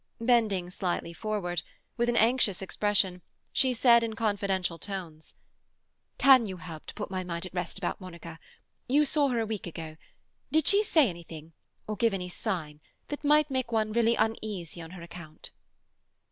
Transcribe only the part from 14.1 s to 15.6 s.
uneasy on her account?"